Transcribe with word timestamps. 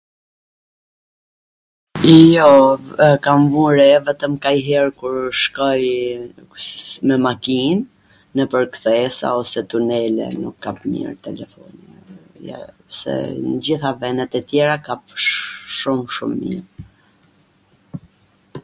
Jo, 2.33 2.47
kam 3.27 3.39
vu 3.51 3.63
re 3.79 3.85
vetwm 4.07 4.33
kanjher 4.45 4.85
kur 5.01 5.15
shkoj 5.41 5.83
me 7.11 7.15
makin 7.27 7.77
nwpwr 8.41 8.63
kthesa 8.79 9.27
ose 9.43 9.59
tunele, 9.75 10.25
nuk 10.41 10.57
kam 10.69 10.77
mir 10.95 11.09
telefoni, 11.29 11.87
jo, 12.49 12.59
se 13.03 13.13
nw 13.45 13.55
t 13.61 13.71
gjitha 13.71 13.91
venet 14.03 14.31
e 14.43 14.45
tjera 14.51 14.75
kap 14.91 15.01
shum 15.79 15.99
shum 16.19 16.31
mir. 16.43 16.61